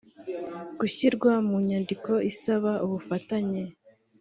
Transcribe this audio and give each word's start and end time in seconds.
Gushyirwa 0.79 1.31
mu 1.47 1.57
nyandiko 1.67 2.11
isaba 2.31 2.71
ubufatanye 2.85 3.61